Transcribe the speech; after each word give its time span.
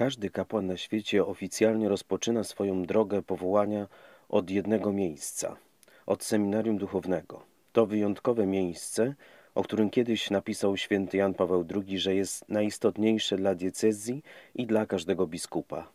każdy 0.00 0.30
kapłan 0.30 0.66
na 0.66 0.76
świecie 0.76 1.26
oficjalnie 1.26 1.88
rozpoczyna 1.88 2.44
swoją 2.44 2.82
drogę 2.82 3.22
powołania 3.22 3.88
od 4.28 4.50
jednego 4.50 4.92
miejsca, 4.92 5.56
od 6.06 6.24
seminarium 6.24 6.78
duchownego. 6.78 7.42
To 7.72 7.86
wyjątkowe 7.86 8.46
miejsce, 8.46 9.14
o 9.54 9.62
którym 9.62 9.90
kiedyś 9.90 10.30
napisał 10.30 10.76
święty 10.76 11.16
Jan 11.16 11.34
Paweł 11.34 11.64
II, 11.74 11.98
że 11.98 12.14
jest 12.14 12.48
najistotniejsze 12.48 13.36
dla 13.36 13.54
diecezji 13.54 14.22
i 14.54 14.66
dla 14.66 14.86
każdego 14.86 15.26
biskupa. 15.26 15.88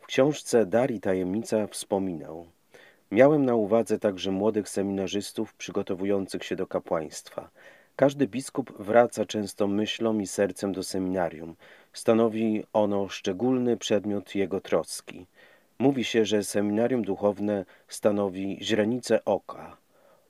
W 0.00 0.06
książce 0.06 0.66
Dar 0.66 0.90
i 0.90 1.00
Tajemnica 1.00 1.66
wspominał 1.66 2.46
Miałem 3.10 3.44
na 3.44 3.54
uwadze 3.54 3.98
także 3.98 4.30
młodych 4.30 4.68
seminarzystów 4.68 5.54
przygotowujących 5.54 6.44
się 6.44 6.56
do 6.56 6.66
kapłaństwa. 6.66 7.50
Każdy 7.96 8.26
biskup 8.26 8.72
wraca 8.78 9.24
często 9.24 9.66
myślą 9.66 10.18
i 10.18 10.26
sercem 10.26 10.72
do 10.72 10.82
seminarium. 10.82 11.56
Stanowi 11.92 12.64
ono 12.72 13.08
szczególny 13.08 13.76
przedmiot 13.76 14.34
jego 14.34 14.60
troski. 14.60 15.26
Mówi 15.78 16.04
się, 16.04 16.24
że 16.24 16.44
seminarium 16.44 17.02
duchowne 17.04 17.64
stanowi 17.88 18.58
źrenicę 18.62 19.24
oka, 19.24 19.76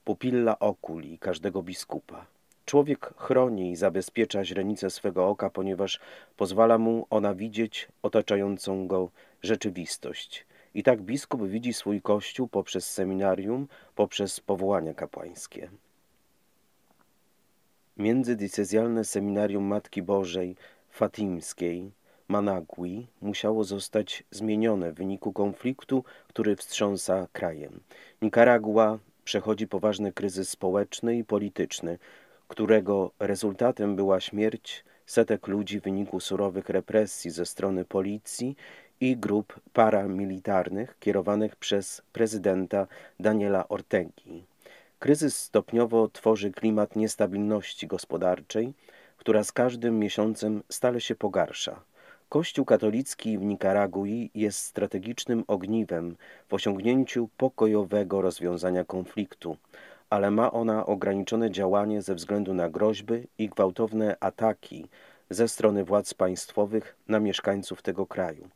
pupilla 0.05 0.59
oculi 0.59 1.19
każdego 1.19 1.63
biskupa. 1.63 2.27
Człowiek 2.65 3.15
chroni 3.17 3.71
i 3.71 3.77
zabezpiecza 3.77 4.45
źrenicę 4.45 4.91
swego 4.91 5.29
oka, 5.29 5.51
ponieważ 5.51 6.01
pozwala 6.37 6.79
mu 6.79 7.07
ona 7.11 7.35
widzieć 7.35 7.89
otaczającą 8.03 8.87
go 8.87 9.11
rzeczywistość. 9.43 10.47
I 10.75 10.83
tak 10.83 11.03
biskup 11.03 11.49
widzi 11.49 11.73
swój 11.73 12.03
kościół 12.03 12.49
poprzez 12.49 12.91
seminarium, 12.91 13.69
poprzez 13.95 14.41
powołania 14.41 14.95
kapłańskie. 14.95 15.71
Międzydiecezjalne 17.97 19.05
seminarium 19.05 19.65
Matki 19.65 20.03
Bożej 20.03 20.57
Fatimskiej 20.93 21.91
Managui 22.29 23.07
musiało 23.21 23.65
zostać 23.65 24.25
zmienione 24.31 24.93
w 24.93 24.95
wyniku 24.95 25.33
konfliktu, 25.33 26.05
który 26.29 26.57
wstrząsa 26.57 27.27
krajem. 27.33 27.81
Nikaragua 28.23 28.99
przechodzi 29.25 29.69
poważny 29.69 30.13
kryzys 30.13 30.49
społeczny 30.49 31.17
i 31.17 31.25
polityczny, 31.25 31.99
którego 32.49 33.11
rezultatem 33.19 33.97
była 33.97 34.21
śmierć 34.21 34.85
setek 35.07 35.49
ludzi 35.49 35.81
w 35.81 35.85
wyniku 35.85 36.21
surowych 36.21 36.69
represji 36.69 37.31
ze 37.31 37.47
strony 37.47 37.85
policji 37.85 38.57
i 39.01 39.17
grup 39.17 39.61
paramilitarnych 39.73 40.99
kierowanych 41.01 41.57
przez 41.57 42.03
prezydenta 42.13 42.87
Daniela 43.21 43.69
Ortegi. 43.69 44.45
Kryzys 44.99 45.37
stopniowo 45.37 46.09
tworzy 46.09 46.51
klimat 46.53 46.97
niestabilności 46.97 47.87
gospodarczej, 47.87 48.73
która 49.23 49.45
z 49.45 49.53
każdym 49.53 49.99
miesiącem 49.99 50.63
stale 50.69 51.01
się 51.01 51.15
pogarsza. 51.15 51.81
Kościół 52.29 52.65
katolicki 52.65 53.39
w 53.39 53.43
Nikaragui 53.43 54.31
jest 54.35 54.59
strategicznym 54.59 55.45
ogniwem 55.49 56.17
w 56.49 56.55
osiągnięciu 56.55 57.29
pokojowego 57.37 58.23
rozwiązania 58.23 58.85
konfliktu, 58.85 59.57
ale 60.11 60.31
ma 60.31 60.53
ona 60.53 60.87
ograniczone 60.87 61.51
działanie 61.51 62.03
ze 62.03 62.15
względu 62.15 62.55
na 62.55 62.71
groźby 62.71 63.27
i 63.39 63.49
gwałtowne 63.49 64.17
ataki 64.21 64.87
ze 65.31 65.49
strony 65.49 65.85
władz 65.85 66.15
państwowych 66.15 66.97
na 67.09 67.21
mieszkańców 67.21 67.83
tego 67.83 68.07
kraju. 68.07 68.49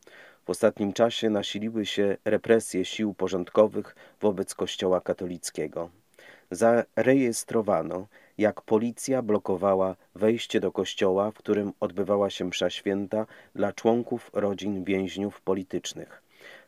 W 0.45 0.51
ostatnim 0.51 0.93
czasie 0.93 1.31
nasiliły 1.31 1.87
się 1.87 2.17
represje 2.25 2.85
sił 2.85 3.15
porządkowych 3.15 3.97
wobec 4.21 4.55
Kościoła 4.55 5.01
katolickiego. 5.01 5.91
Zarejestrowano, 6.51 8.07
jak 8.39 8.61
policja 8.63 9.23
blokowała 9.23 9.97
wejście 10.15 10.61
do 10.61 10.73
kościoła, 10.73 11.31
w 11.31 11.39
którym 11.39 11.73
odbywała 11.81 12.31
się 12.31 12.45
msza 12.45 12.71
święta 12.71 13.27
dla 13.55 13.73
członków 13.73 14.31
rodzin 14.33 14.85
więźniów 14.85 15.41
politycznych. 15.41 16.23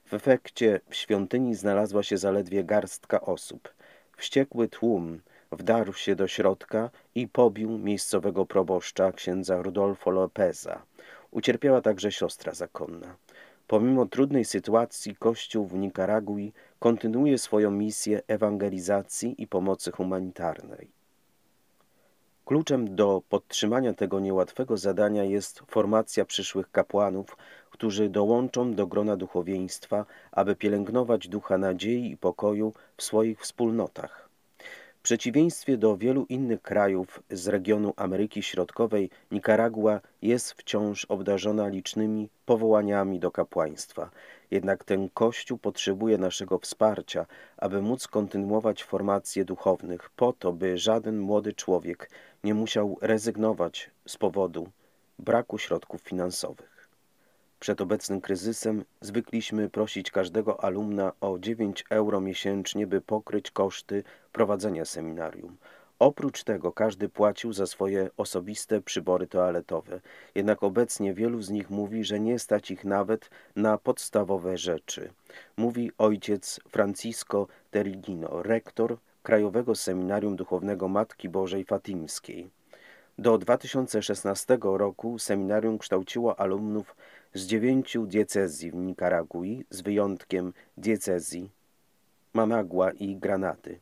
W 0.05 0.14
efekcie 0.14 0.80
w 0.89 0.94
świątyni 0.94 1.55
znalazła 1.55 2.02
się 2.02 2.18
zaledwie 2.18 2.64
garstka 2.64 3.20
osób. 3.20 3.74
Wściekły 4.17 4.68
tłum 4.68 5.20
wdarł 5.52 5.92
się 5.92 6.17
do 6.17 6.29
środka 6.29 6.90
i 7.14 7.29
pobił 7.29 7.79
miejscowego 7.79 8.46
proboszcza 8.46 9.12
księdza 9.12 9.62
Rudolfo 9.62 10.11
Lopeza. 10.11 10.83
Ucierpiała 11.30 11.80
także 11.80 12.12
siostra 12.12 12.55
zakonna. 12.55 13.17
Pomimo 13.67 14.06
trudnej 14.06 14.45
sytuacji 14.45 15.17
Kościół 15.17 15.67
w 15.67 15.74
Nikaragui 15.74 16.52
kontynuuje 16.79 17.39
swoją 17.39 17.70
misję 17.70 18.23
ewangelizacji 18.29 19.42
i 19.42 19.46
pomocy 19.46 19.92
humanitarnej. 19.92 20.98
Kluczem 22.48 22.97
do 22.97 23.23
podtrzymania 23.29 23.95
tego 23.95 24.20
niełatwego 24.20 24.77
zadania 24.77 25.25
jest 25.25 25.63
formacja 25.67 26.25
przyszłych 26.25 26.70
kapłanów, 26.70 27.36
którzy 27.70 28.09
dołączą 28.09 28.75
do 28.75 28.86
grona 28.86 29.17
duchowieństwa, 29.17 30.07
aby 30.33 30.57
pielęgnować 30.57 31.29
ducha 31.29 31.59
nadziei 31.59 32.11
i 32.11 32.17
pokoju 32.17 32.73
w 32.97 33.03
swoich 33.03 33.41
wspólnotach. 33.41 34.27
W 34.98 35.03
przeciwieństwie 35.03 35.77
do 35.77 35.97
wielu 35.97 36.27
innych 36.29 36.63
krajów 36.63 37.23
z 37.31 37.48
regionu 37.48 37.92
Ameryki 37.97 38.42
Środkowej, 38.42 39.11
Nikaragua 39.31 40.01
jest 40.23 40.53
wciąż 40.53 41.05
obdarzona 41.05 41.69
licznymi 41.69 42.29
powołaniami 42.47 43.20
do 43.20 43.31
kapłaństwa. 43.31 44.11
Jednak 44.51 44.85
ten 44.85 45.09
Kościół 45.14 45.59
potrzebuje 45.59 46.19
naszego 46.19 46.59
wsparcia, 46.59 47.27
aby 47.57 47.83
móc 47.83 48.07
kontynuować 48.07 48.85
formację 48.85 49.45
duchownych, 49.45 50.11
po 50.11 50.33
to, 50.33 50.53
by 50.53 50.79
żaden 50.79 51.19
młody 51.19 51.53
człowiek 51.53 52.11
nie 52.45 52.55
musiał 52.55 52.98
rezygnować 53.01 53.91
z 54.07 54.17
powodu 54.17 54.69
braku 55.19 55.59
środków 55.59 56.01
finansowych. 56.01 56.79
Przed 57.61 57.80
obecnym 57.80 58.20
kryzysem 58.20 58.85
zwykliśmy 59.01 59.70
prosić 59.70 60.11
każdego 60.11 60.65
alumna 60.65 61.13
o 61.20 61.39
9 61.39 61.85
euro 61.91 62.20
miesięcznie, 62.20 62.86
by 62.86 63.01
pokryć 63.01 63.51
koszty 63.51 64.05
prowadzenia 64.38 64.84
seminarium. 64.84 65.56
Oprócz 65.98 66.44
tego 66.44 66.72
każdy 66.72 67.08
płacił 67.08 67.52
za 67.52 67.66
swoje 67.66 68.10
osobiste 68.16 68.80
przybory 68.80 69.26
toaletowe, 69.26 70.00
jednak 70.34 70.62
obecnie 70.62 71.14
wielu 71.14 71.42
z 71.42 71.50
nich 71.50 71.70
mówi, 71.70 72.04
że 72.04 72.20
nie 72.20 72.38
stać 72.38 72.70
ich 72.70 72.84
nawet 72.84 73.30
na 73.56 73.78
podstawowe 73.78 74.58
rzeczy. 74.58 75.10
Mówi 75.56 75.90
ojciec 75.98 76.60
Francisco 76.68 77.46
Terigino, 77.70 78.42
rektor 78.42 78.96
Krajowego 79.22 79.74
Seminarium 79.74 80.36
Duchownego 80.36 80.88
Matki 80.88 81.28
Bożej 81.28 81.64
Fatimskiej. 81.64 82.50
Do 83.18 83.38
2016 83.38 84.58
roku 84.62 85.18
seminarium 85.18 85.78
kształciło 85.78 86.40
alumnów 86.40 86.96
z 87.34 87.46
dziewięciu 87.46 88.06
diecezji 88.06 88.70
w 88.70 88.74
Nikaragui, 88.74 89.64
z 89.70 89.80
wyjątkiem 89.80 90.52
diecezji 90.76 91.50
Managua 92.34 92.90
i 92.90 93.16
Granaty. 93.16 93.80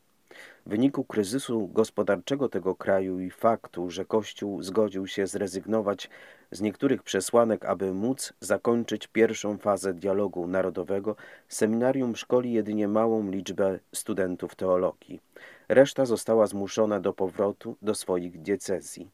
W 0.67 0.71
wyniku 0.71 1.05
kryzysu 1.05 1.69
gospodarczego 1.69 2.49
tego 2.49 2.75
kraju 2.75 3.21
i 3.21 3.31
faktu, 3.31 3.91
że 3.91 4.05
Kościół 4.05 4.63
zgodził 4.63 5.07
się 5.07 5.27
zrezygnować 5.27 6.11
z 6.51 6.61
niektórych 6.61 7.03
przesłanek, 7.03 7.65
aby 7.65 7.95
móc 7.95 8.33
zakończyć 8.41 9.07
pierwszą 9.07 9.59
fazę 9.59 9.95
dialogu 9.95 10.47
narodowego, 10.47 11.17
seminarium 11.49 12.17
szkoli 12.17 12.53
jedynie 12.53 12.89
małą 12.89 13.31
liczbę 13.31 13.79
studentów 13.95 14.55
teologii. 14.55 15.21
Reszta 15.69 16.05
została 16.05 16.47
zmuszona 16.47 17.01
do 17.01 17.13
powrotu 17.13 17.77
do 17.83 17.95
swoich 17.95 18.43
diecezji. 18.43 19.11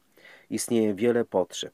Istnieje 0.49 0.93
wiele 0.93 1.25
potrzeb 1.25 1.73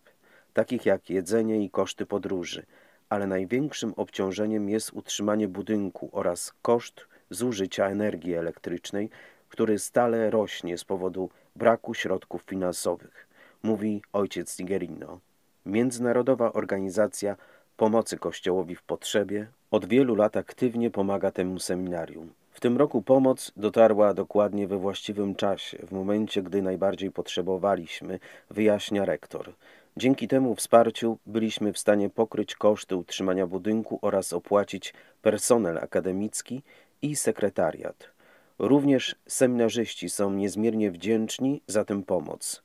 takich 0.53 0.85
jak 0.85 1.09
jedzenie 1.09 1.63
i 1.63 1.69
koszty 1.69 2.05
podróży, 2.05 2.65
ale 3.09 3.27
największym 3.27 3.93
obciążeniem 3.97 4.69
jest 4.69 4.93
utrzymanie 4.93 5.47
budynku 5.47 6.09
oraz 6.11 6.53
koszt 6.61 7.07
zużycia 7.29 7.89
energii 7.89 8.33
elektrycznej, 8.33 9.09
który 9.49 9.79
stale 9.79 10.29
rośnie 10.29 10.77
z 10.77 10.83
powodu 10.83 11.29
braku 11.55 11.93
środków 11.93 12.41
finansowych, 12.41 13.27
mówi 13.63 14.01
ojciec 14.13 14.59
Nigerino. 14.59 15.19
Międzynarodowa 15.65 16.53
Organizacja 16.53 17.35
Pomocy 17.77 18.17
Kościołowi 18.17 18.75
w 18.75 18.83
Potrzebie 18.83 19.47
od 19.71 19.85
wielu 19.85 20.15
lat 20.15 20.37
aktywnie 20.37 20.91
pomaga 20.91 21.31
temu 21.31 21.59
seminarium. 21.59 22.33
W 22.51 22.59
tym 22.59 22.77
roku 22.77 23.01
pomoc 23.01 23.51
dotarła 23.57 24.13
dokładnie 24.13 24.67
we 24.67 24.77
właściwym 24.77 25.35
czasie, 25.35 25.77
w 25.77 25.91
momencie, 25.91 26.43
gdy 26.43 26.61
najbardziej 26.61 27.11
potrzebowaliśmy, 27.11 28.19
wyjaśnia 28.49 29.05
rektor. 29.05 29.53
Dzięki 29.97 30.27
temu 30.27 30.55
wsparciu 30.55 31.17
byliśmy 31.25 31.73
w 31.73 31.77
stanie 31.77 32.09
pokryć 32.09 32.55
koszty 32.55 32.95
utrzymania 32.95 33.47
budynku 33.47 33.99
oraz 34.01 34.33
opłacić 34.33 34.93
personel 35.21 35.77
akademicki 35.77 36.61
i 37.01 37.15
sekretariat. 37.15 38.18
Również 38.59 39.15
seminarzyści 39.27 40.09
są 40.09 40.31
niezmiernie 40.31 40.91
wdzięczni 40.91 41.61
za 41.67 41.85
tę 41.85 42.03
pomoc. 42.03 42.63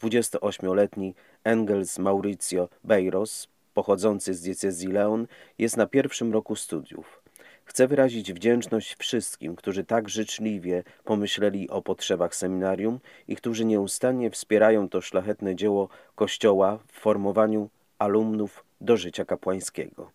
28-letni 0.00 1.14
Engels 1.44 1.98
Mauricio 1.98 2.68
Beiros, 2.84 3.48
pochodzący 3.74 4.34
z 4.34 4.40
diecezji 4.40 4.88
Leon, 4.88 5.26
jest 5.58 5.76
na 5.76 5.86
pierwszym 5.86 6.32
roku 6.32 6.56
studiów. 6.56 7.22
Chcę 7.64 7.88
wyrazić 7.88 8.32
wdzięczność 8.32 8.96
wszystkim, 8.98 9.56
którzy 9.56 9.84
tak 9.84 10.08
życzliwie 10.08 10.84
pomyśleli 11.04 11.70
o 11.70 11.82
potrzebach 11.82 12.34
seminarium 12.36 13.00
i 13.28 13.36
którzy 13.36 13.64
nieustannie 13.64 14.30
wspierają 14.30 14.88
to 14.88 15.00
szlachetne 15.00 15.56
dzieło 15.56 15.88
Kościoła 16.14 16.78
w 16.92 17.00
formowaniu 17.00 17.68
alumnów 17.98 18.64
do 18.80 18.96
życia 18.96 19.24
kapłańskiego. 19.24 20.10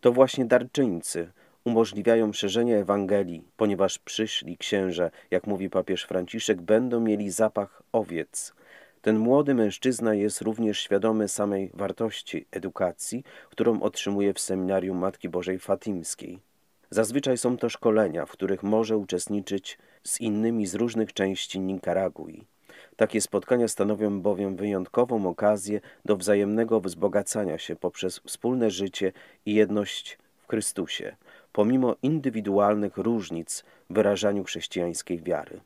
To 0.00 0.12
właśnie 0.12 0.44
darczyńcy 0.44 1.30
umożliwiają 1.68 2.32
szerzenie 2.32 2.78
Ewangelii, 2.78 3.42
ponieważ 3.56 3.98
przyszli 3.98 4.56
księże, 4.56 5.10
jak 5.30 5.46
mówi 5.46 5.70
papież 5.70 6.02
Franciszek, 6.04 6.62
będą 6.62 7.00
mieli 7.00 7.30
zapach 7.30 7.82
owiec. 7.92 8.54
Ten 9.02 9.18
młody 9.18 9.54
mężczyzna 9.54 10.14
jest 10.14 10.40
również 10.40 10.80
świadomy 10.80 11.28
samej 11.28 11.70
wartości 11.74 12.46
edukacji, 12.50 13.24
którą 13.50 13.80
otrzymuje 13.80 14.34
w 14.34 14.40
seminarium 14.40 14.98
Matki 14.98 15.28
Bożej 15.28 15.58
Fatimskiej. 15.58 16.38
Zazwyczaj 16.90 17.38
są 17.38 17.56
to 17.56 17.68
szkolenia, 17.68 18.26
w 18.26 18.30
których 18.30 18.62
może 18.62 18.96
uczestniczyć 18.96 19.78
z 20.02 20.20
innymi 20.20 20.66
z 20.66 20.74
różnych 20.74 21.12
części 21.12 21.60
Nikaragui. 21.60 22.44
Takie 22.96 23.20
spotkania 23.20 23.68
stanowią 23.68 24.20
bowiem 24.20 24.56
wyjątkową 24.56 25.26
okazję 25.28 25.80
do 26.04 26.16
wzajemnego 26.16 26.80
wzbogacania 26.80 27.58
się 27.58 27.76
poprzez 27.76 28.18
wspólne 28.18 28.70
życie 28.70 29.12
i 29.46 29.54
jedność 29.54 30.18
w 30.38 30.50
Chrystusie, 30.50 31.16
pomimo 31.58 31.96
indywidualnych 32.02 32.96
różnic 32.96 33.64
w 33.90 33.94
wyrażaniu 33.94 34.44
chrześcijańskiej 34.44 35.22
wiary. 35.22 35.60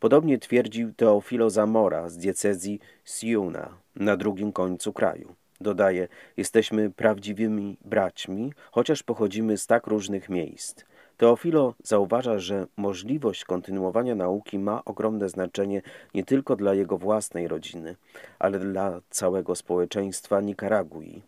Podobnie 0.00 0.38
twierdził 0.38 0.92
Teofilo 0.92 1.50
Zamora 1.50 2.08
z 2.08 2.16
diecezji 2.16 2.80
Siuna 3.04 3.68
na 3.96 4.16
drugim 4.16 4.52
końcu 4.52 4.92
kraju. 4.92 5.34
Dodaje, 5.60 6.08
jesteśmy 6.36 6.90
prawdziwymi 6.90 7.76
braćmi, 7.84 8.52
chociaż 8.70 9.02
pochodzimy 9.02 9.58
z 9.58 9.66
tak 9.66 9.86
różnych 9.86 10.28
miejsc. 10.28 10.84
Teofilo 11.16 11.74
zauważa, 11.82 12.38
że 12.38 12.66
możliwość 12.76 13.44
kontynuowania 13.44 14.14
nauki 14.14 14.58
ma 14.58 14.84
ogromne 14.84 15.28
znaczenie 15.28 15.82
nie 16.14 16.24
tylko 16.24 16.56
dla 16.56 16.74
jego 16.74 16.98
własnej 16.98 17.48
rodziny, 17.48 17.96
ale 18.38 18.58
dla 18.58 19.00
całego 19.10 19.54
społeczeństwa 19.54 20.40
Nikaragui. 20.40 21.22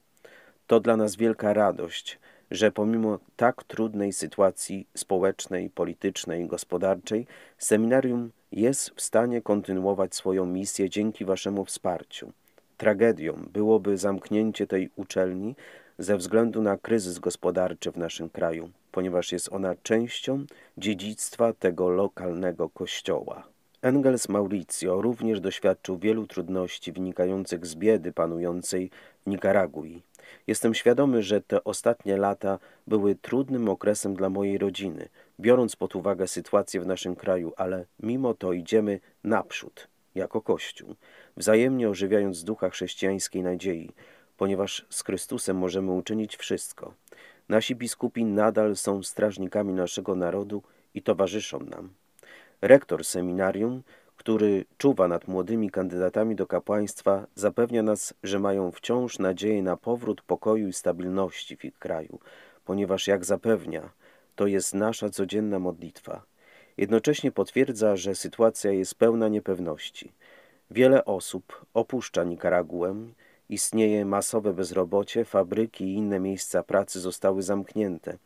To 0.66 0.80
dla 0.80 0.96
nas 0.96 1.16
wielka 1.16 1.52
radość, 1.52 2.18
że 2.50 2.72
pomimo 2.72 3.18
tak 3.36 3.64
trudnej 3.64 4.12
sytuacji 4.12 4.86
społecznej, 4.94 5.70
politycznej, 5.70 6.46
gospodarczej, 6.46 7.26
seminarium 7.58 8.30
jest 8.52 8.90
w 8.90 9.00
stanie 9.00 9.42
kontynuować 9.42 10.14
swoją 10.14 10.46
misję 10.46 10.90
dzięki 10.90 11.24
Waszemu 11.24 11.64
wsparciu. 11.64 12.32
Tragedią 12.76 13.32
byłoby 13.52 13.98
zamknięcie 13.98 14.66
tej 14.66 14.90
uczelni 14.96 15.54
ze 15.98 16.16
względu 16.16 16.62
na 16.62 16.76
kryzys 16.76 17.18
gospodarczy 17.18 17.90
w 17.92 17.96
naszym 17.96 18.30
kraju, 18.30 18.70
ponieważ 18.92 19.32
jest 19.32 19.52
ona 19.52 19.74
częścią 19.82 20.44
dziedzictwa 20.78 21.52
tego 21.52 21.88
lokalnego 21.88 22.68
kościoła. 22.68 23.55
Engels 23.82 24.28
Mauricio 24.28 25.02
również 25.02 25.40
doświadczył 25.40 25.98
wielu 25.98 26.26
trudności 26.26 26.92
wynikających 26.92 27.66
z 27.66 27.74
biedy 27.74 28.12
panującej 28.12 28.90
w 29.26 29.30
Nikaragui. 29.30 30.02
Jestem 30.46 30.74
świadomy, 30.74 31.22
że 31.22 31.40
te 31.40 31.64
ostatnie 31.64 32.16
lata 32.16 32.58
były 32.86 33.14
trudnym 33.14 33.68
okresem 33.68 34.14
dla 34.14 34.30
mojej 34.30 34.58
rodziny, 34.58 35.08
biorąc 35.40 35.76
pod 35.76 35.96
uwagę 35.96 36.28
sytuację 36.28 36.80
w 36.80 36.86
naszym 36.86 37.16
kraju, 37.16 37.52
ale 37.56 37.86
mimo 38.00 38.34
to 38.34 38.52
idziemy 38.52 39.00
naprzód, 39.24 39.88
jako 40.14 40.40
Kościół, 40.40 40.94
wzajemnie 41.36 41.88
ożywiając 41.88 42.44
ducha 42.44 42.70
chrześcijańskiej 42.70 43.42
nadziei, 43.42 43.90
ponieważ 44.36 44.86
z 44.90 45.02
Chrystusem 45.04 45.56
możemy 45.56 45.92
uczynić 45.92 46.36
wszystko. 46.36 46.94
Nasi 47.48 47.74
biskupi 47.74 48.24
nadal 48.24 48.76
są 48.76 49.02
strażnikami 49.02 49.72
naszego 49.72 50.14
narodu 50.14 50.62
i 50.94 51.02
towarzyszą 51.02 51.60
nam. 51.60 51.90
Rektor 52.62 53.04
seminarium, 53.04 53.82
który 54.16 54.64
czuwa 54.78 55.08
nad 55.08 55.28
młodymi 55.28 55.70
kandydatami 55.70 56.36
do 56.36 56.46
kapłaństwa, 56.46 57.26
zapewnia 57.34 57.82
nas, 57.82 58.14
że 58.22 58.38
mają 58.38 58.72
wciąż 58.72 59.18
nadzieję 59.18 59.62
na 59.62 59.76
powrót 59.76 60.22
pokoju 60.22 60.68
i 60.68 60.72
stabilności 60.72 61.56
w 61.56 61.64
ich 61.64 61.78
kraju, 61.78 62.18
ponieważ, 62.64 63.06
jak 63.06 63.24
zapewnia, 63.24 63.90
to 64.36 64.46
jest 64.46 64.74
nasza 64.74 65.10
codzienna 65.10 65.58
modlitwa. 65.58 66.22
Jednocześnie 66.76 67.32
potwierdza, 67.32 67.96
że 67.96 68.14
sytuacja 68.14 68.70
jest 68.70 68.94
pełna 68.94 69.28
niepewności. 69.28 70.12
Wiele 70.70 71.04
osób 71.04 71.66
opuszcza 71.74 72.24
Nikaraguę, 72.24 72.94
istnieje 73.48 74.04
masowe 74.04 74.52
bezrobocie, 74.52 75.24
fabryki 75.24 75.84
i 75.84 75.94
inne 75.94 76.20
miejsca 76.20 76.62
pracy 76.62 77.00
zostały 77.00 77.42
zamknięte, 77.42 78.18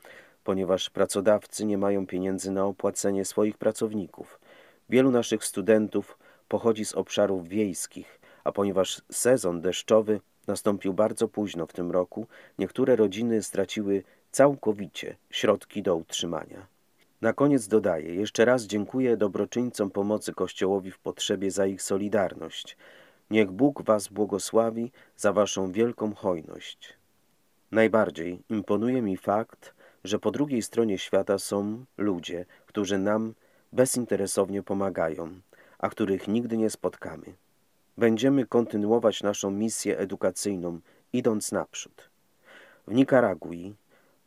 ponieważ 0.45 0.91
pracodawcy 0.91 1.65
nie 1.67 1.79
mają 1.79 2.07
pieniędzy 2.07 2.51
na 2.51 2.65
opłacenie 2.65 3.25
swoich 3.25 3.59
pracowników. 3.59 4.41
Wielu 4.89 5.11
naszych 5.11 5.45
studentów 5.45 6.19
pochodzi 6.49 6.85
z 6.85 6.95
obszarów 6.95 7.49
wiejskich, 7.49 8.21
a 8.45 8.53
ponieważ 8.53 9.03
sezon 9.11 9.61
deszczowy 9.61 10.21
nastąpił 10.47 10.93
bardzo 10.93 11.29
późno 11.29 11.67
w 11.67 11.73
tym 11.73 11.91
roku, 11.91 12.27
niektóre 12.59 12.97
rodziny 12.97 13.43
straciły 13.43 14.03
całkowicie 14.31 15.17
środki 15.31 15.83
do 15.83 15.97
utrzymania. 15.97 16.67
Na 17.21 17.33
koniec 17.33 17.69
dodaję, 17.69 18.15
jeszcze 18.15 18.45
raz 18.45 18.63
dziękuję 18.63 19.17
dobroczyńcom 19.17 19.91
pomocy 19.91 20.33
Kościołowi 20.33 20.91
w 20.91 20.99
potrzebie 20.99 21.51
za 21.51 21.67
ich 21.67 21.83
solidarność. 21.83 22.77
Niech 23.31 23.51
Bóg 23.51 23.83
Was 23.83 24.09
błogosławi 24.09 24.93
za 25.17 25.33
Waszą 25.33 25.73
wielką 25.73 26.15
hojność. 26.15 26.95
Najbardziej 27.73 28.43
imponuje 28.49 29.03
mi 29.03 29.17
fakt, 29.17 29.75
że 30.05 30.19
po 30.19 30.31
drugiej 30.31 30.63
stronie 30.63 30.99
świata 30.99 31.39
są 31.39 31.85
ludzie, 31.99 32.47
którzy 32.67 32.99
nam 32.99 33.35
bezinteresownie 33.73 34.63
pomagają, 34.63 35.41
a 35.79 35.89
których 35.89 36.29
nigdy 36.29 36.57
nie 36.57 36.71
spotkamy. 36.71 37.27
Będziemy 37.99 38.47
kontynuować 38.47 39.23
naszą 39.23 39.51
misję 39.51 39.99
edukacyjną, 39.99 40.81
idąc 41.13 41.53
naprzód. 41.53 42.11
W 42.87 42.95
Nikaragui 42.95 43.75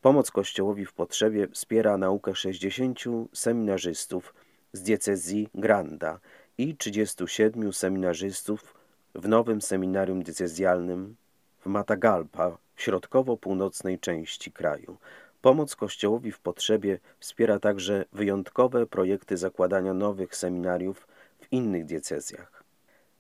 pomoc 0.02 0.32
Kościołowi 0.32 0.86
w 0.86 0.94
potrzebie 0.94 1.48
wspiera 1.48 1.98
naukę 1.98 2.36
60 2.36 3.00
seminarzystów 3.34 4.34
z 4.74 4.82
diecezji 4.82 5.50
Granda 5.56 6.20
i 6.58 6.78
37 6.78 7.74
seminarzystów 7.74 8.76
w 9.16 9.28
nowym 9.28 9.62
seminarium 9.62 10.24
diecezjalnym 10.24 11.16
w 11.60 11.66
Matagalpa 11.66 12.58
w 12.76 12.82
środkowo-północnej 12.82 14.00
części 14.00 14.52
kraju. 14.52 14.98
Pomoc 15.44 15.76
Kościołowi 15.76 16.32
w 16.32 16.40
potrzebie 16.40 17.00
wspiera 17.20 17.60
także 17.60 18.06
wyjątkowe 18.14 18.86
projekty 18.86 19.38
zakładania 19.38 19.94
nowych 19.94 20.36
seminariów 20.36 21.08
w 21.40 21.54
innych 21.54 21.86
diecezjach. 21.86 22.64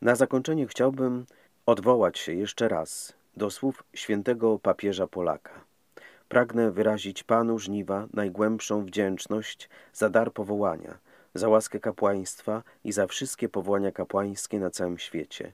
Na 0.02 0.16
zakończenie 0.16 0.68
chciałbym 0.68 1.26
odwołać 1.66 2.20
się 2.20 2.34
jeszcze 2.34 2.68
raz 2.68 3.14
do 3.38 3.52
słów 3.52 3.84
świętego 3.94 4.60
papieża 4.60 5.08
Polaka. 5.08 5.52
Pragnę 6.30 6.72
wyrazić 6.72 7.24
Panu 7.24 7.60
żniwa 7.60 8.08
najgłębszą 8.14 8.86
wdzięczność 8.86 9.70
za 9.94 10.10
dar 10.10 10.34
powołania, 10.34 10.98
za 11.34 11.50
łaskę 11.50 11.80
kapłaństwa 11.80 12.64
i 12.84 12.92
za 12.92 13.08
wszystkie 13.08 13.50
powołania 13.50 13.92
kapłańskie 13.92 14.60
na 14.60 14.70
całym 14.70 14.98
świecie. 14.98 15.52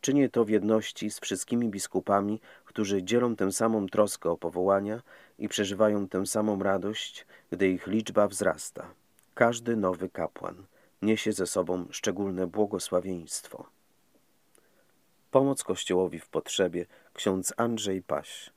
Czynię 0.00 0.28
to 0.28 0.44
w 0.44 0.48
jedności 0.48 1.10
z 1.10 1.20
wszystkimi 1.20 1.68
biskupami, 1.68 2.40
którzy 2.64 3.02
dzielą 3.02 3.36
tę 3.36 3.52
samą 3.52 3.86
troskę 3.86 4.30
o 4.30 4.36
powołania 4.36 5.02
i 5.38 5.48
przeżywają 5.48 6.08
tę 6.08 6.26
samą 6.26 6.62
radość, 6.62 7.26
gdy 7.50 7.68
ich 7.68 7.86
liczba 7.86 8.28
wzrasta. 8.28 8.94
Każdy 9.34 9.76
nowy 9.76 10.08
kapłan 10.08 10.64
niesie 11.02 11.32
ze 11.32 11.46
sobą 11.46 11.86
szczególne 11.90 12.46
błogosławieństwo. 12.46 13.66
Pomoc 15.30 15.64
Kościołowi 15.64 16.18
w 16.18 16.28
potrzebie 16.28 16.86
ksiądz 17.14 17.54
Andrzej 17.56 18.02
Paś 18.02 18.50